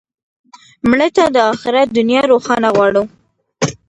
[0.89, 3.03] مړه ته د آخرت دنیا روښانه غواړو